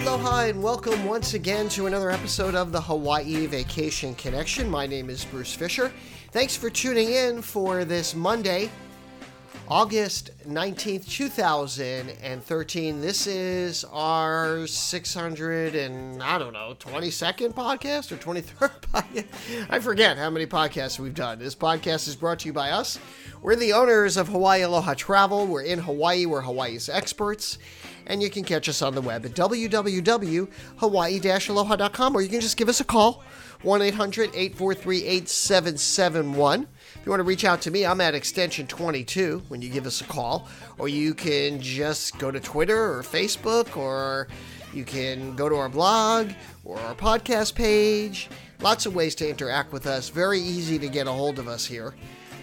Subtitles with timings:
[0.00, 4.70] Aloha and welcome once again to another episode of the Hawaii Vacation Connection.
[4.70, 5.92] My name is Bruce Fisher.
[6.30, 8.70] Thanks for tuning in for this Monday,
[9.66, 13.00] August 19th, 2013.
[13.00, 19.66] This is our 600 and I don't know, 22nd podcast or 23rd podcast.
[19.68, 21.38] I forget how many podcasts we've done.
[21.38, 22.98] This podcast is brought to you by us.
[23.42, 25.46] We're the owners of Hawaii Aloha Travel.
[25.46, 27.58] We're in Hawaii, we're Hawaii's experts
[28.08, 32.68] and you can catch us on the web at www.hawaii-aloha.com or you can just give
[32.68, 33.22] us a call
[33.62, 36.68] 1-800-843-8771 if
[37.04, 40.00] you want to reach out to me i'm at extension 22 when you give us
[40.00, 40.48] a call
[40.78, 44.26] or you can just go to twitter or facebook or
[44.72, 46.30] you can go to our blog
[46.64, 48.28] or our podcast page.
[48.60, 50.08] Lots of ways to interact with us.
[50.08, 51.94] Very easy to get a hold of us here.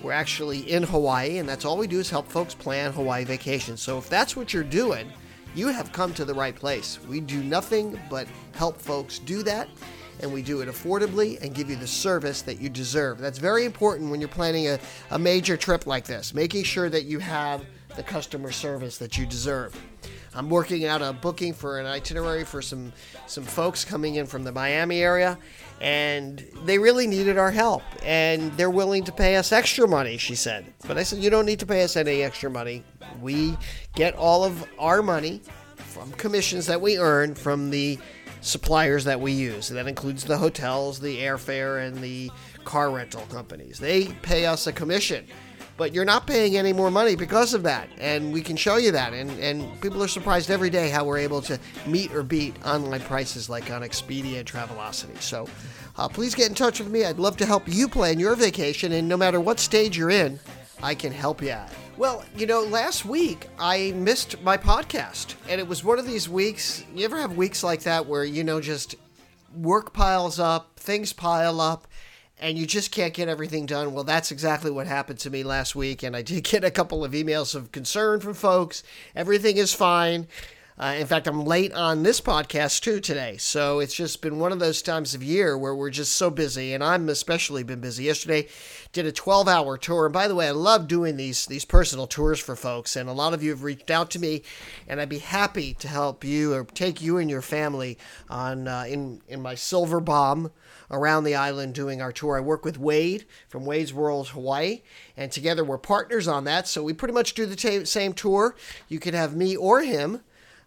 [0.01, 3.81] We're actually in hawaii and that's all we do is help folks plan hawaii vacations.
[3.81, 5.11] So if that's what you're doing
[5.55, 6.99] you have come to the right place.
[7.07, 9.69] We do nothing but help folks do that,
[10.19, 13.19] and we do it affordably and give you the service that you deserve.
[13.19, 14.79] That's very important when you're planning a,
[15.11, 19.25] a major trip like this, making sure that you have the customer service that you
[19.25, 19.79] deserve.
[20.33, 22.91] I'm working out a booking for an itinerary for some
[23.25, 25.37] some folks coming in from the Miami area
[25.79, 30.35] and they really needed our help and they're willing to pay us extra money, she
[30.35, 30.65] said.
[30.87, 32.83] But I said you don't need to pay us any extra money.
[33.21, 33.57] We
[33.95, 35.41] get all of our money
[35.77, 37.97] from commissions that we earn from the
[38.41, 39.69] suppliers that we use.
[39.69, 42.31] And that includes the hotels, the airfare and the
[42.63, 43.79] car rental companies.
[43.79, 45.25] They pay us a commission
[45.77, 47.89] but you're not paying any more money because of that.
[47.99, 49.13] And we can show you that.
[49.13, 53.01] And, and people are surprised every day how we're able to meet or beat online
[53.01, 55.19] prices like on Expedia and Travelocity.
[55.21, 55.47] So
[55.97, 57.03] uh, please get in touch with me.
[57.03, 58.93] I'd love to help you plan your vacation.
[58.93, 60.39] And no matter what stage you're in,
[60.81, 61.69] I can help you out.
[61.97, 65.35] Well, you know, last week I missed my podcast.
[65.47, 66.83] And it was one of these weeks.
[66.93, 68.95] You ever have weeks like that where, you know, just
[69.55, 71.87] work piles up, things pile up
[72.39, 73.93] and you just can't get everything done.
[73.93, 77.05] Well, that's exactly what happened to me last week, and I did get a couple
[77.05, 78.83] of emails of concern from folks.
[79.15, 80.27] Everything is fine.
[80.77, 83.37] Uh, in fact, I'm late on this podcast too today.
[83.37, 86.73] So it's just been one of those times of year where we're just so busy,
[86.73, 88.03] and I'm especially been busy.
[88.03, 88.49] Yesterday,
[88.91, 90.05] did a 12 hour tour.
[90.07, 93.13] And by the way, I love doing these these personal tours for folks, and a
[93.13, 94.43] lot of you have reached out to me,
[94.85, 97.97] and I'd be happy to help you or take you and your family
[98.29, 100.51] on uh, in in my Silver Bomb
[100.91, 102.35] around the island doing our tour.
[102.35, 104.81] I work with Wade from Wade's World Hawaii,
[105.15, 106.67] and together we're partners on that.
[106.67, 108.57] So we pretty much do the t- same tour.
[108.89, 110.19] You can have me or him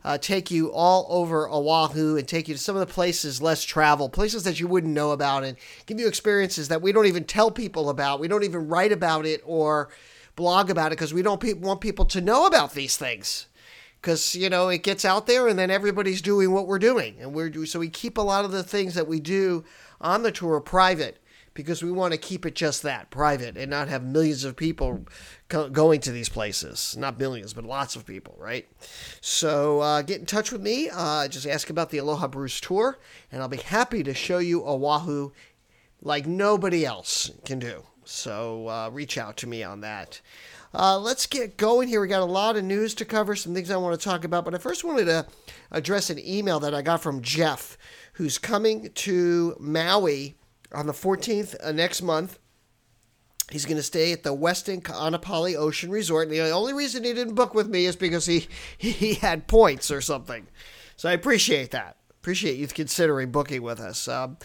[0.05, 3.65] uh, take you all over Oahu and take you to some of the places less
[3.65, 7.25] traveled, places that you wouldn't know about, and give you experiences that we don't even
[7.25, 8.21] tell people about.
[8.21, 9.91] We don't even write about it or
[10.37, 13.47] blog about it because we don't pe- want people to know about these things.
[14.01, 17.35] Because you know it gets out there, and then everybody's doing what we're doing, and
[17.35, 19.65] we're so we keep a lot of the things that we do
[20.01, 21.19] on the tour private
[21.59, 25.05] because we want to keep it just that private and not have millions of people
[25.49, 26.97] co- going to these places.
[26.97, 28.69] Not millions, but lots of people, right?
[29.21, 30.89] So uh, get in touch with me.
[30.89, 33.01] Uh, just ask about the Aloha Bruce tour,
[33.33, 35.33] and I'll be happy to show you Oahu
[36.01, 37.83] like nobody else can do.
[38.05, 40.21] So uh, reach out to me on that.
[40.73, 42.01] Uh, let's get going here.
[42.01, 44.45] We got a lot of news to cover, some things I want to talk about,
[44.45, 45.27] but I first wanted to
[45.73, 47.77] address an email that I got from Jeff,
[48.13, 50.37] who's coming to Maui
[50.73, 52.39] on the 14th uh, next month.
[53.51, 56.29] He's going to stay at the Westin Ka'anapali Ocean Resort.
[56.29, 58.47] And the only reason he didn't book with me is because he,
[58.77, 60.47] he had points or something.
[60.97, 61.97] So I appreciate that.
[62.21, 64.07] Appreciate you considering booking with us.
[64.09, 64.37] Um,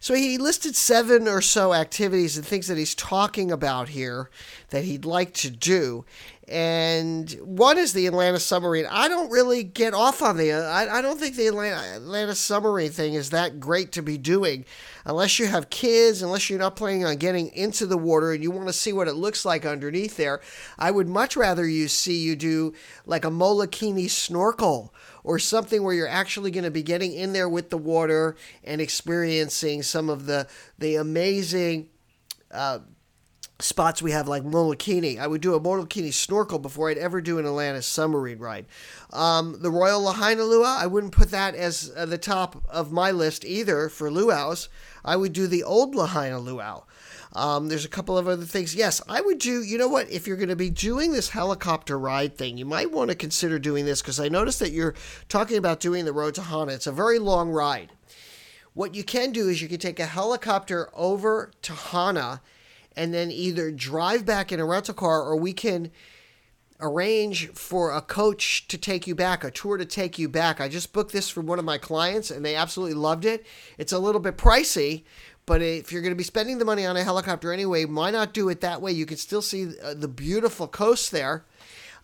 [0.00, 4.30] so he listed seven or so activities and things that he's talking about here
[4.70, 6.04] that he'd like to do
[6.50, 8.86] and one is the Atlantis submarine.
[8.90, 10.52] I don't really get off on the.
[10.52, 14.64] I, I don't think the Atlantis, Atlantis submarine thing is that great to be doing,
[15.04, 18.50] unless you have kids, unless you're not planning on getting into the water and you
[18.50, 20.40] want to see what it looks like underneath there.
[20.78, 22.72] I would much rather you see you do
[23.04, 24.94] like a Molokini snorkel
[25.24, 28.80] or something where you're actually going to be getting in there with the water and
[28.80, 30.46] experiencing some of the
[30.78, 31.88] the amazing.
[32.50, 32.78] Uh,
[33.60, 35.18] spots we have like Molokini.
[35.18, 38.66] I would do a Molokini snorkel before I'd ever do an Atlantis submarine ride.
[39.12, 43.10] Um, the Royal Lahaina Luau, I wouldn't put that as uh, the top of my
[43.10, 44.68] list either for luau's.
[45.04, 46.84] I would do the old Lahaina Luau.
[47.32, 48.76] Um, there's a couple of other things.
[48.76, 51.98] Yes, I would do, you know what, if you're going to be doing this helicopter
[51.98, 54.94] ride thing, you might want to consider doing this because I noticed that you're
[55.28, 56.72] talking about doing the road to Hana.
[56.72, 57.92] It's a very long ride.
[58.72, 62.40] What you can do is you can take a helicopter over to Hana
[62.98, 65.90] and then either drive back in a rental car or we can
[66.80, 70.60] arrange for a coach to take you back, a tour to take you back.
[70.60, 73.46] I just booked this for one of my clients and they absolutely loved it.
[73.78, 75.04] It's a little bit pricey,
[75.46, 78.34] but if you're going to be spending the money on a helicopter anyway, why not
[78.34, 78.92] do it that way?
[78.92, 81.44] You can still see uh, the beautiful coast there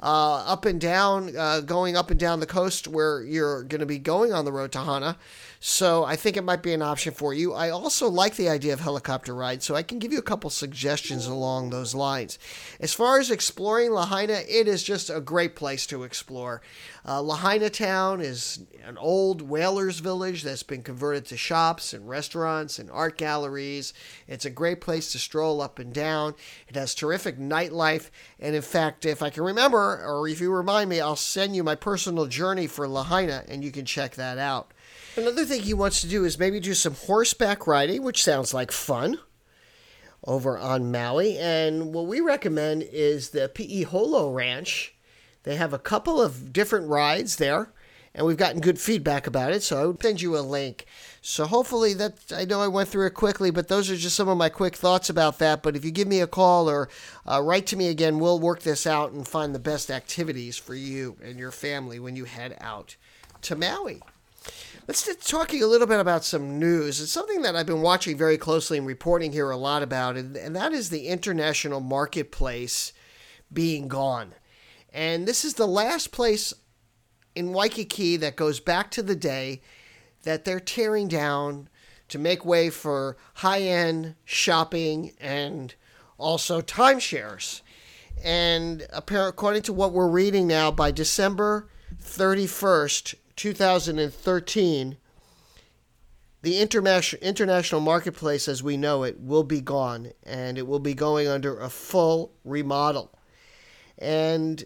[0.01, 3.87] uh, up and down, uh, going up and down the coast where you're going to
[3.87, 5.17] be going on the road to Hana.
[5.67, 7.55] So I think it might be an option for you.
[7.55, 10.51] I also like the idea of helicopter rides, so I can give you a couple
[10.51, 12.39] suggestions along those lines.
[12.81, 16.61] As far as exploring Lahaina, it is just a great place to explore.
[17.09, 22.79] Uh, Lahaina Town is an old whalers village that's been converted to shops and restaurants
[22.79, 23.95] and art galleries.
[24.29, 26.35] It's a great place to stroll up and down.
[26.69, 30.91] It has terrific nightlife, and in fact, if I can remember, or if you remind
[30.91, 34.75] me, I'll send you my personal journey for Lahaina, and you can check that out.
[35.17, 38.73] Another thing he wants to do is maybe do some horseback riding, which sounds like
[38.73, 39.21] fun
[40.25, 41.39] over on Maui.
[41.39, 44.93] And what we recommend is the Pi'i Holo Ranch.
[45.45, 47.73] They have a couple of different rides there,
[48.13, 49.63] and we've gotten good feedback about it.
[49.63, 50.85] So I would send you a link.
[51.23, 54.29] So hopefully that I know I went through it quickly, but those are just some
[54.29, 55.63] of my quick thoughts about that.
[55.63, 56.89] But if you give me a call or
[57.25, 60.75] uh, write to me again, we'll work this out and find the best activities for
[60.75, 62.97] you and your family when you head out
[63.43, 64.03] to Maui.
[64.87, 67.01] Let's get talking a little bit about some news.
[67.01, 70.37] It's something that I've been watching very closely and reporting here a lot about, and,
[70.37, 72.93] and that is the international marketplace
[73.51, 74.35] being gone.
[74.93, 76.53] And this is the last place
[77.35, 79.63] in Waikiki that goes back to the day
[80.25, 81.71] that they're tearing down
[82.09, 85.75] to make way for high end shopping and
[86.19, 87.63] also timeshares.
[88.23, 91.71] And according to what we're reading now, by December
[92.03, 94.97] 31st, 2013,
[96.43, 101.27] the international marketplace as we know it will be gone and it will be going
[101.27, 103.11] under a full remodel.
[103.99, 104.65] And,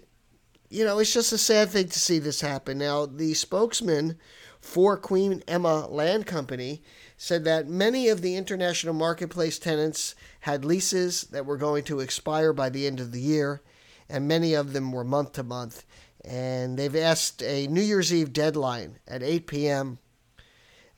[0.70, 2.78] you know, it's just a sad thing to see this happen.
[2.78, 4.18] Now, the spokesman
[4.60, 6.82] for Queen Emma Land Company
[7.16, 12.52] said that many of the international marketplace tenants had leases that were going to expire
[12.52, 13.62] by the end of the year,
[14.08, 15.84] and many of them were month to month
[16.24, 19.98] and they've asked a New Year's Eve deadline at 8 p.m.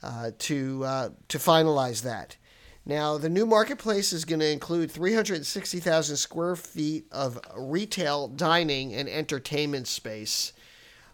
[0.02, 2.36] Uh, to uh, to finalize that.
[2.86, 9.08] Now, the new marketplace is going to include 360,000 square feet of retail, dining, and
[9.08, 10.54] entertainment space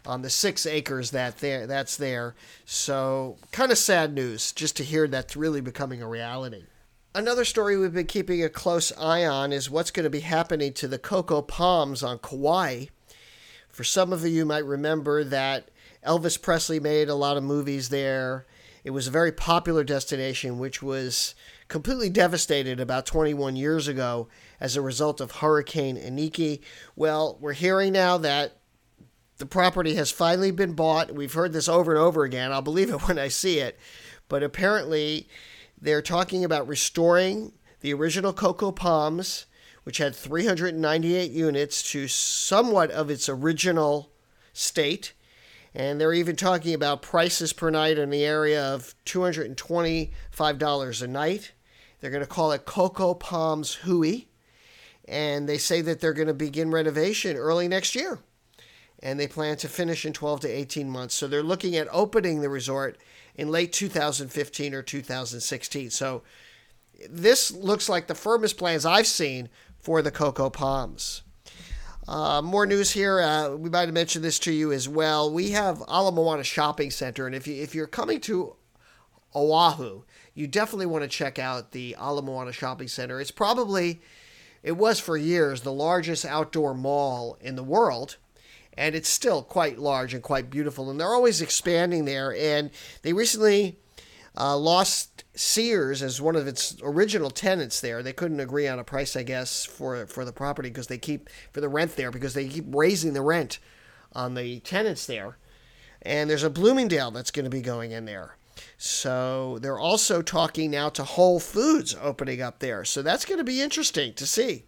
[0.06, 2.34] on the six acres that there that's there.
[2.64, 6.64] So, kind of sad news just to hear that's really becoming a reality.
[7.14, 10.72] Another story we've been keeping a close eye on is what's going to be happening
[10.74, 12.86] to the Coco Palms on Kauai.
[13.76, 15.70] For some of you you might remember that
[16.02, 18.46] Elvis Presley made a lot of movies there.
[18.84, 21.34] It was a very popular destination, which was
[21.68, 24.28] completely devastated about 21 years ago
[24.60, 26.62] as a result of Hurricane Iniki.
[26.96, 28.56] Well, we're hearing now that
[29.36, 31.14] the property has finally been bought.
[31.14, 32.52] We've heard this over and over again.
[32.52, 33.78] I'll believe it when I see it.
[34.30, 35.28] But apparently,
[35.78, 39.44] they're talking about restoring the original Coco Palms
[39.86, 44.10] which had 398 units, to somewhat of its original
[44.52, 45.12] state.
[45.76, 51.52] And they're even talking about prices per night in the area of $225 a night.
[52.00, 54.22] They're going to call it Coco Palms Hui.
[55.06, 58.18] And they say that they're going to begin renovation early next year.
[59.00, 61.14] And they plan to finish in 12 to 18 months.
[61.14, 62.98] So they're looking at opening the resort
[63.36, 65.90] in late 2015 or 2016.
[65.90, 66.24] So
[67.08, 69.48] this looks like the firmest plans I've seen
[69.86, 71.22] for the Coco Palms.
[72.08, 73.20] Uh, more news here.
[73.20, 75.32] Uh, we might have mentioned this to you as well.
[75.32, 78.56] We have Ala Moana Shopping Center, and if you if you're coming to
[79.32, 80.02] Oahu,
[80.34, 83.20] you definitely want to check out the Ala Moana Shopping Center.
[83.20, 84.00] It's probably
[84.64, 88.16] it was for years the largest outdoor mall in the world
[88.76, 93.12] and it's still quite large and quite beautiful and they're always expanding there and they
[93.12, 93.78] recently
[94.36, 98.02] uh, lost Sears as one of its original tenants there.
[98.02, 101.28] They couldn't agree on a price, I guess, for for the property because they keep
[101.52, 103.58] for the rent there because they keep raising the rent
[104.12, 105.36] on the tenants there.
[106.02, 108.36] And there's a Bloomingdale that's going to be going in there.
[108.78, 112.84] So they're also talking now to Whole Foods opening up there.
[112.84, 114.64] So that's going to be interesting to see.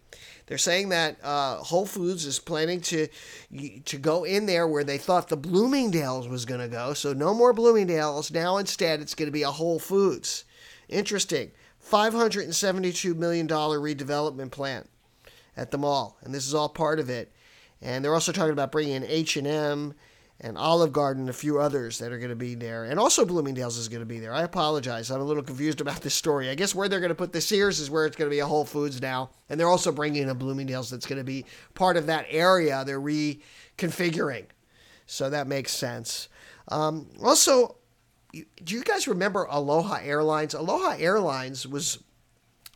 [0.49, 3.07] They're saying that uh, Whole Foods is planning to
[3.85, 6.95] to go in there where they thought the Bloomingdale's was going to go.
[6.95, 8.31] So no more Bloomingdale's.
[8.31, 10.45] Now instead it's going to be a Whole Foods.
[10.87, 11.51] Interesting.
[11.87, 14.87] $572 million redevelopment plan
[15.55, 17.31] at the mall, and this is all part of it.
[17.79, 19.93] And they're also talking about bringing in H&M
[20.41, 22.85] and Olive Garden, a few others that are going to be there.
[22.85, 24.33] And also Bloomingdale's is going to be there.
[24.33, 25.11] I apologize.
[25.11, 26.49] I'm a little confused about this story.
[26.49, 28.39] I guess where they're going to put the Sears is where it's going to be
[28.39, 29.31] a Whole Foods now.
[29.49, 32.83] And they're also bringing in a Bloomingdale's that's going to be part of that area.
[32.85, 34.45] They're reconfiguring.
[35.05, 36.29] So that makes sense.
[36.69, 37.75] Um, also,
[38.31, 40.53] do you guys remember Aloha Airlines?
[40.53, 42.01] Aloha Airlines was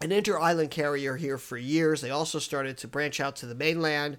[0.02, 2.02] an inter island carrier here for years.
[2.02, 4.18] They also started to branch out to the mainland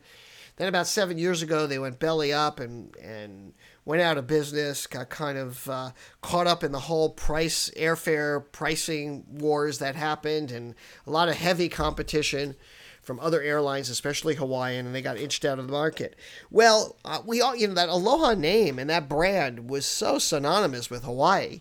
[0.56, 4.86] then about seven years ago, they went belly up and and went out of business.
[4.86, 10.52] Got kind of uh, caught up in the whole price airfare pricing wars that happened,
[10.52, 10.74] and
[11.06, 12.54] a lot of heavy competition
[13.02, 16.16] from other airlines, especially Hawaiian, and they got inched out of the market.
[16.50, 20.88] Well, uh, we all, you know, that Aloha name and that brand was so synonymous
[20.88, 21.60] with Hawaii.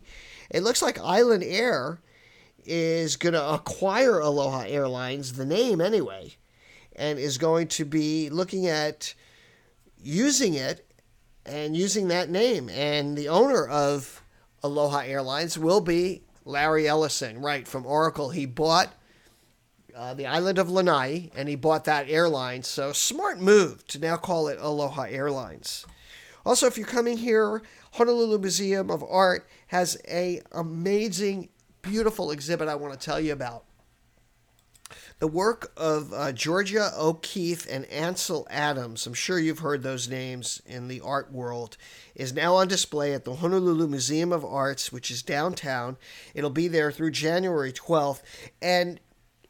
[0.49, 1.99] It looks like Island Air
[2.63, 6.37] is going to acquire Aloha Airlines, the name anyway
[6.95, 9.13] and is going to be looking at
[10.01, 10.85] using it
[11.45, 12.69] and using that name.
[12.69, 14.21] And the owner of
[14.63, 18.29] Aloha Airlines will be Larry Ellison, right, from Oracle.
[18.29, 18.93] He bought
[19.95, 22.63] uh, the island of Lanai and he bought that airline.
[22.63, 25.85] So, smart move to now call it Aloha Airlines.
[26.45, 27.61] Also, if you're coming here,
[27.93, 31.49] Honolulu Museum of Art has a amazing,
[31.81, 33.65] beautiful exhibit I want to tell you about.
[35.23, 40.61] The work of uh, Georgia O'Keeffe and Ansel Adams, I'm sure you've heard those names
[40.65, 41.77] in the art world,
[42.13, 45.95] is now on display at the Honolulu Museum of Arts, which is downtown.
[46.35, 48.21] It'll be there through January 12th.
[48.61, 48.99] And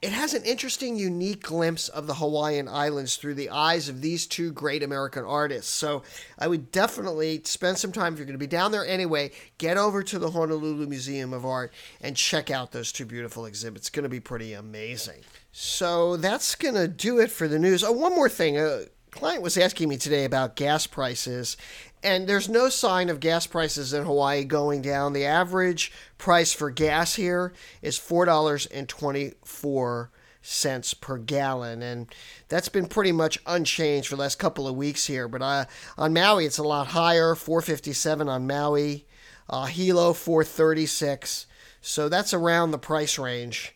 [0.03, 4.27] it has an interesting, unique glimpse of the Hawaiian Islands through the eyes of these
[4.27, 5.73] two great American artists.
[5.73, 6.03] So
[6.37, 9.77] I would definitely spend some time, if you're going to be down there anyway, get
[9.77, 13.87] over to the Honolulu Museum of Art and check out those two beautiful exhibits.
[13.87, 15.23] It's going to be pretty amazing.
[15.55, 17.83] So that's going to do it for the news.
[17.83, 18.57] Oh, one more thing.
[18.57, 21.57] A client was asking me today about gas prices,
[22.01, 25.13] and there's no sign of gas prices in Hawaii going down.
[25.13, 30.07] The average price for gas here is $4.24
[30.45, 32.13] cents per gallon and
[32.49, 35.63] that's been pretty much unchanged for the last couple of weeks here but uh,
[35.97, 39.05] on maui it's a lot higher 457 on maui
[39.49, 41.45] uh, hilo 436
[41.79, 43.73] so that's around the price range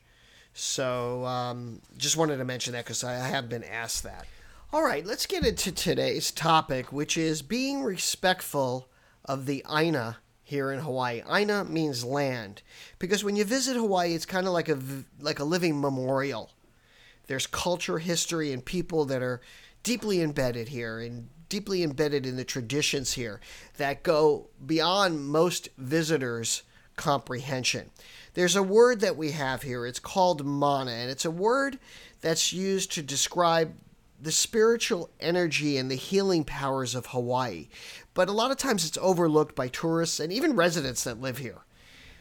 [0.59, 4.25] so um, just wanted to mention that because I have been asked that.
[4.73, 8.89] All right, let's get into today's topic, which is being respectful
[9.23, 11.21] of the Aina here in Hawaii.
[11.29, 12.63] Aina means land
[12.97, 14.79] because when you visit Hawaii, it's kind of like a
[15.19, 16.49] like a living memorial.
[17.27, 19.41] There's culture, history, and people that are
[19.83, 23.39] deeply embedded here and deeply embedded in the traditions here
[23.77, 26.63] that go beyond most visitors'
[26.95, 27.91] comprehension.
[28.37, 29.87] There's a word that we have here.
[29.87, 31.79] It's called mana, and it's a word
[32.21, 33.73] that's used to describe
[34.21, 37.67] the spiritual energy and the healing powers of Hawaii.
[38.13, 41.61] But a lot of times it's overlooked by tourists and even residents that live here.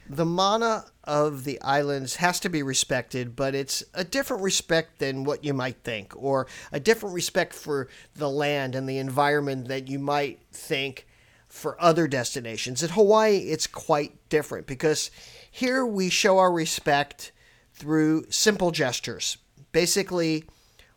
[0.09, 5.23] The mana of the islands has to be respected, but it's a different respect than
[5.23, 9.87] what you might think, or a different respect for the land and the environment that
[9.87, 11.05] you might think
[11.47, 12.83] for other destinations.
[12.83, 15.09] In Hawaii, it's quite different because
[15.49, 17.31] here we show our respect
[17.73, 19.37] through simple gestures,
[19.71, 20.43] basically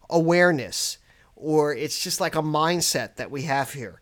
[0.09, 0.99] awareness,
[1.37, 4.01] or it's just like a mindset that we have here.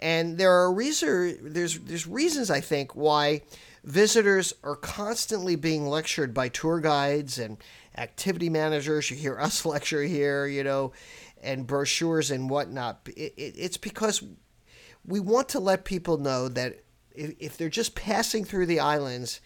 [0.00, 3.42] And there are reason, there's there's reasons I think why
[3.84, 7.58] visitors are constantly being lectured by tour guides and
[7.96, 9.10] activity managers.
[9.10, 10.92] You hear us lecture here, you know,
[11.42, 13.00] and brochures and whatnot.
[13.16, 14.22] It, it, it's because
[15.06, 16.80] we want to let people know that
[17.14, 19.40] if, if they're just passing through the islands,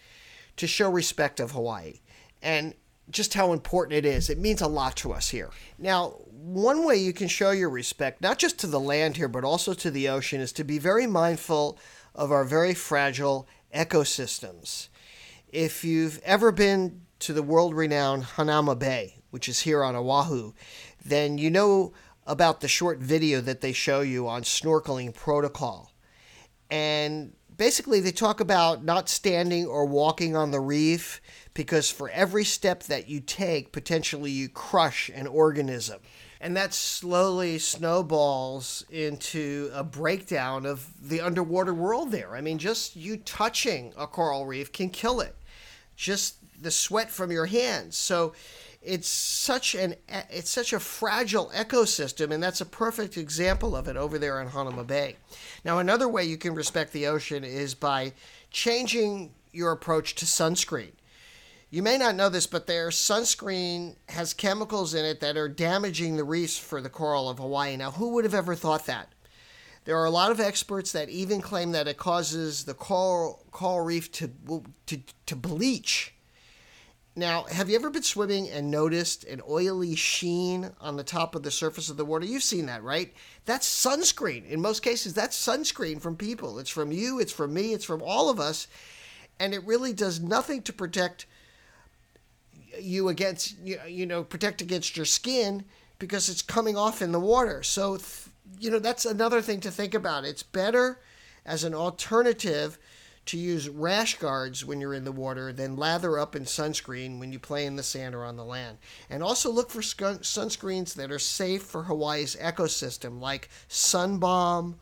[0.57, 1.99] to show respect of Hawaii
[2.41, 2.73] and
[3.09, 4.29] just how important it is.
[4.29, 5.49] It means a lot to us here.
[5.77, 9.43] Now, one way you can show your respect, not just to the land here, but
[9.43, 11.77] also to the ocean, is to be very mindful
[12.15, 14.87] of our very fragile ecosystems.
[15.49, 20.53] If you've ever been to the world renowned Hanauma Bay, which is here on Oahu,
[21.03, 21.93] then you know
[22.25, 25.91] about the short video that they show you on snorkeling protocol.
[26.69, 31.21] And basically they talk about not standing or walking on the reef
[31.53, 35.99] because for every step that you take, potentially you crush an organism.
[36.41, 42.35] And that slowly snowballs into a breakdown of the underwater world there.
[42.35, 45.35] I mean, just you touching a coral reef can kill it.
[45.95, 47.97] Just the sweat from your hands.
[47.97, 48.33] So
[48.85, 53.97] it's such an it's such a fragile ecosystem, and that's a perfect example of it
[53.97, 55.17] over there in Hanauma Bay.
[55.63, 58.13] Now, another way you can respect the ocean is by
[58.51, 60.91] changing your approach to sunscreen.
[61.69, 66.15] You may not know this, but their sunscreen has chemicals in it that are damaging
[66.15, 67.75] the reefs for the coral of Hawaii.
[67.75, 69.09] Now, who would have ever thought that?
[69.85, 73.81] There are a lot of experts that even claim that it causes the coral, coral
[73.81, 74.31] reef to,
[74.87, 76.14] to, to bleach.
[77.17, 81.43] Now, have you ever been swimming and noticed an oily sheen on the top of
[81.43, 82.25] the surface of the water?
[82.25, 83.13] You've seen that, right?
[83.45, 84.45] That's sunscreen.
[84.49, 86.59] In most cases, that's sunscreen from people.
[86.59, 88.67] It's from you, it's from me, it's from all of us.
[89.39, 91.25] And it really does nothing to protect
[92.81, 95.63] you against, you know, protect against your skin
[95.99, 97.63] because it's coming off in the water.
[97.63, 97.97] So,
[98.59, 100.25] you know, that's another thing to think about.
[100.25, 100.99] It's better
[101.45, 102.77] as an alternative
[103.25, 107.31] to use rash guards when you're in the water then lather up in sunscreen when
[107.31, 108.77] you play in the sand or on the land.
[109.09, 114.75] And also look for sunscreens that are safe for Hawaii's ecosystem, like Sunbalm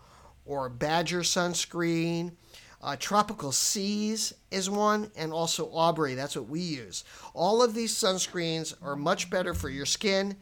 [0.45, 2.33] or Badger sunscreen.
[2.81, 6.15] Uh, Tropical Seas is one, and also Aubrey.
[6.15, 7.05] That's what we use.
[7.33, 10.35] All of these sunscreens are much better for your skin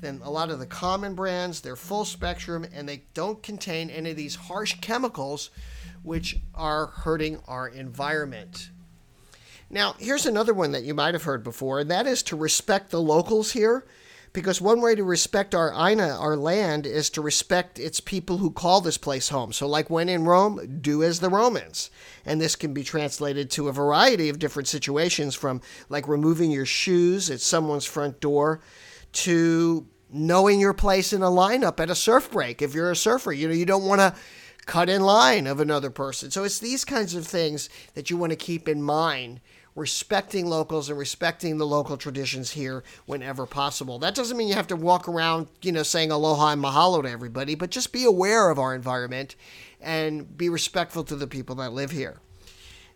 [0.00, 1.60] than a lot of the common brands.
[1.60, 5.50] They're full spectrum and they don't contain any of these harsh chemicals
[6.02, 8.70] which are hurting our environment.
[9.68, 12.90] Now, here's another one that you might have heard before, and that is to respect
[12.90, 13.84] the locals here.
[14.32, 18.50] Because one way to respect our Aina, our land, is to respect its people who
[18.50, 19.50] call this place home.
[19.50, 21.90] So, like when in Rome, do as the Romans.
[22.26, 26.66] And this can be translated to a variety of different situations from like removing your
[26.66, 28.60] shoes at someone's front door
[29.16, 32.60] to knowing your place in a lineup at a surf break.
[32.60, 34.14] If you're a surfer, you know, you don't want to
[34.66, 36.30] cut in line of another person.
[36.30, 39.40] So it's these kinds of things that you want to keep in mind,
[39.74, 43.98] respecting locals and respecting the local traditions here whenever possible.
[43.98, 47.10] That doesn't mean you have to walk around, you know, saying aloha and mahalo to
[47.10, 49.34] everybody, but just be aware of our environment
[49.80, 52.20] and be respectful to the people that live here.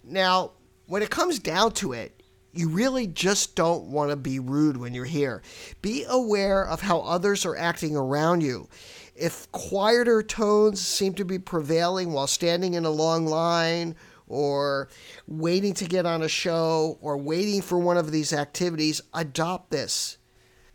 [0.05, 0.53] Now,
[0.87, 2.20] when it comes down to it,
[2.53, 5.43] you really just don't want to be rude when you're here.
[5.83, 8.69] Be aware of how others are acting around you.
[9.15, 13.95] If quieter tones seem to be prevailing while standing in a long line,
[14.27, 14.89] or
[15.27, 20.19] waiting to get on a show, or waiting for one of these activities, adopt this.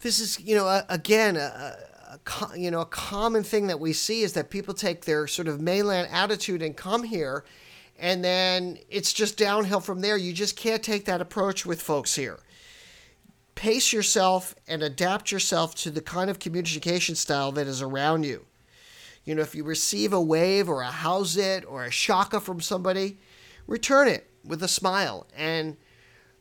[0.02, 4.22] This is, you know, again, a, a, you know, a common thing that we see
[4.24, 7.46] is that people take their sort of mainland attitude and come here
[8.00, 10.18] and then it's just downhill from there.
[10.18, 12.40] You just can't take that approach with folks here.
[13.56, 18.46] Pace yourself and adapt yourself to the kind of communication style that is around you.
[19.24, 22.60] You know, if you receive a wave or a how's it or a shaka from
[22.62, 23.18] somebody,
[23.66, 25.78] return it with a smile and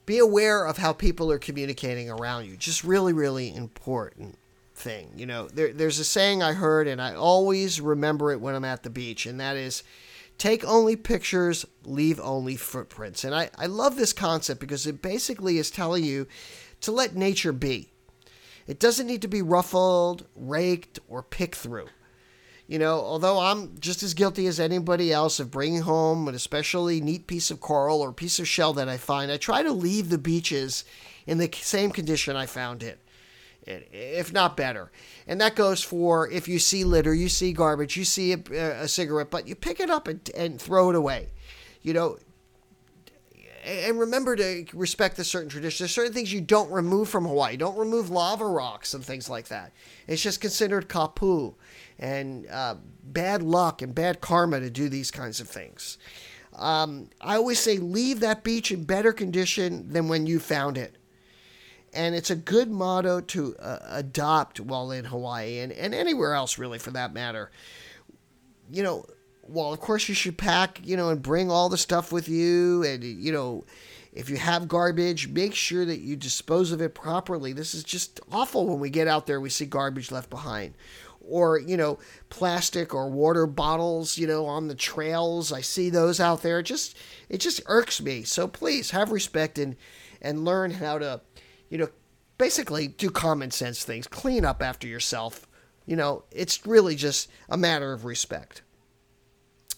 [0.06, 2.56] be aware of how people are communicating around you.
[2.56, 4.36] Just really, really important
[4.74, 5.10] thing.
[5.16, 8.64] You know, there, there's a saying I heard, and I always remember it when I'm
[8.64, 9.82] at the beach, and that is
[10.38, 13.24] Take only pictures, leave only footprints.
[13.24, 16.26] And I, I love this concept because it basically is telling you
[16.80, 17.90] to let nature be.
[18.66, 21.88] It doesn't need to be ruffled, raked, or picked through.
[22.66, 27.00] You know, although I'm just as guilty as anybody else of bringing home an especially
[27.00, 30.08] neat piece of coral or piece of shell that I find, I try to leave
[30.08, 30.84] the beaches
[31.26, 33.03] in the same condition I found it
[33.66, 34.90] if not better.
[35.26, 38.38] And that goes for if you see litter, you see garbage, you see a,
[38.82, 41.28] a cigarette, but you pick it up and, and throw it away.
[41.82, 42.18] You know,
[43.64, 45.78] and remember to respect the certain traditions.
[45.78, 47.56] There's certain things you don't remove from Hawaii.
[47.56, 49.72] Don't remove lava rocks and things like that.
[50.06, 51.54] It's just considered kapu
[51.98, 55.98] and uh, bad luck and bad karma to do these kinds of things.
[56.56, 60.96] Um, I always say leave that beach in better condition than when you found it
[61.94, 66.58] and it's a good motto to uh, adopt while in Hawaii and, and anywhere else,
[66.58, 67.50] really, for that matter.
[68.70, 69.06] You know,
[69.42, 72.82] well, of course, you should pack, you know, and bring all the stuff with you.
[72.82, 73.64] And, you know,
[74.12, 77.52] if you have garbage, make sure that you dispose of it properly.
[77.52, 80.74] This is just awful when we get out there, we see garbage left behind.
[81.26, 85.52] Or, you know, plastic or water bottles, you know, on the trails.
[85.52, 86.58] I see those out there.
[86.58, 86.96] It just,
[87.28, 88.24] it just irks me.
[88.24, 89.76] So please have respect and,
[90.20, 91.20] and learn how to
[91.74, 91.88] you know,
[92.38, 95.48] basically do common sense things, clean up after yourself.
[95.86, 98.62] You know, it's really just a matter of respect.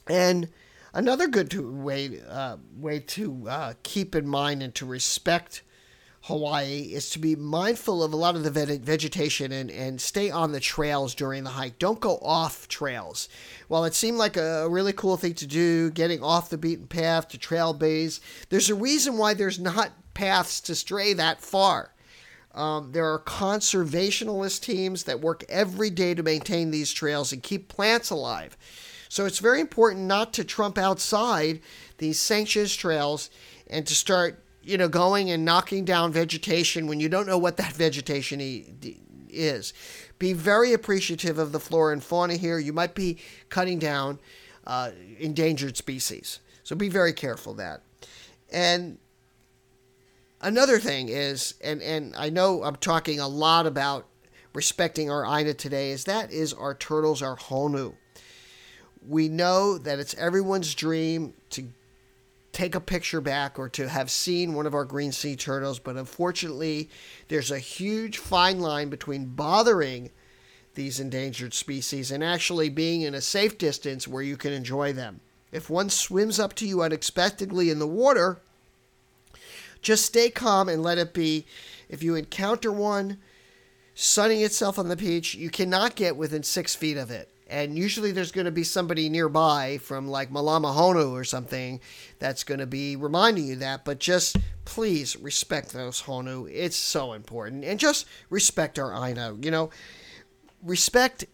[0.06, 0.50] And
[0.92, 5.62] another good to, way uh, way to uh, keep in mind and to respect
[6.26, 10.50] Hawaii is to be mindful of a lot of the vegetation and, and stay on
[10.50, 11.78] the trails during the hike.
[11.78, 13.28] Don't go off trails.
[13.68, 17.28] While it seemed like a really cool thing to do, getting off the beaten path
[17.28, 21.92] to trail bays, there's a reason why there's not paths to stray that far.
[22.52, 27.68] Um, there are conservationist teams that work every day to maintain these trails and keep
[27.68, 28.56] plants alive.
[29.08, 31.60] So it's very important not to trump outside
[31.98, 33.30] these sanctioned trails
[33.68, 37.56] and to start, you know, going and knocking down vegetation when you don't know what
[37.56, 38.40] that vegetation
[39.30, 39.72] is.
[40.18, 42.58] Be very appreciative of the flora and fauna here.
[42.58, 44.18] You might be cutting down
[44.66, 46.40] uh, endangered species.
[46.64, 47.82] So be very careful of that.
[48.52, 48.98] And
[50.40, 54.06] another thing is, and, and I know I'm talking a lot about
[54.52, 57.94] respecting our Aina today, is that is our turtles, our Honu.
[59.06, 61.68] We know that it's everyone's dream to
[62.56, 65.94] take a picture back or to have seen one of our green sea turtles, but
[65.94, 66.88] unfortunately,
[67.28, 70.10] there's a huge fine line between bothering
[70.74, 75.20] these endangered species and actually being in a safe distance where you can enjoy them.
[75.52, 78.40] If one swims up to you unexpectedly in the water,
[79.82, 81.44] just stay calm and let it be.
[81.90, 83.18] If you encounter one
[83.94, 87.28] sunning itself on the beach, you cannot get within six feet of it.
[87.48, 91.80] And usually there's going to be somebody nearby from like Malama Honu or something
[92.18, 93.84] that's going to be reminding you that.
[93.84, 96.50] But just please respect those Honu.
[96.52, 97.64] It's so important.
[97.64, 99.36] And just respect our Aina.
[99.40, 99.70] You know,
[100.62, 101.26] respect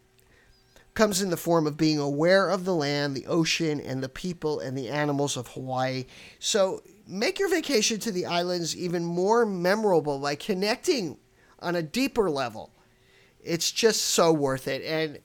[0.95, 4.61] comes in the form of being aware of the land, the ocean, and the people
[4.61, 6.05] and the animals of Hawaii.
[6.39, 11.17] So make your vacation to the islands even more memorable by connecting
[11.61, 12.71] on a deeper level.
[13.41, 14.83] It's just so worth it.
[14.85, 15.21] And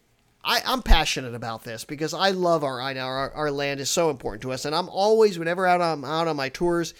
[0.47, 4.41] I, am passionate about this because I love our our, our land is so important
[4.43, 4.63] to us.
[4.63, 6.93] And I'm always, whenever out I'm out on my tours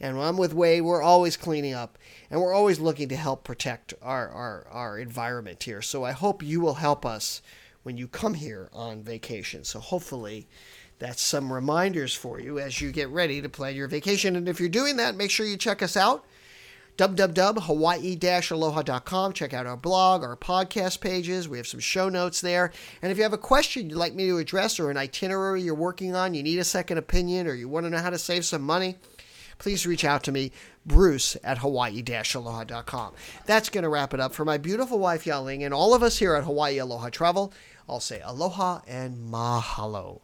[0.00, 1.98] and when I'm with Wade, we're always cleaning up
[2.30, 5.80] and we're always looking to help protect our, our, our environment here.
[5.80, 7.40] So I hope you will help us
[7.84, 9.64] when you come here on vacation.
[9.64, 10.46] So hopefully
[10.98, 14.36] that's some reminders for you as you get ready to plan your vacation.
[14.36, 16.26] And if you're doing that, make sure you check us out
[17.00, 19.32] www.hawaii-aloha.com.
[19.32, 21.48] Check out our blog, our podcast pages.
[21.48, 22.72] We have some show notes there.
[23.00, 25.74] And if you have a question you'd like me to address or an itinerary you're
[25.74, 28.44] working on, you need a second opinion, or you want to know how to save
[28.44, 28.96] some money,
[29.58, 30.52] please reach out to me,
[30.84, 33.14] Bruce at Hawaii-aloha.com.
[33.46, 36.18] That's going to wrap it up for my beautiful wife, Yaling, and all of us
[36.18, 37.50] here at Hawaii Aloha Travel.
[37.88, 40.20] I'll say aloha and mahalo.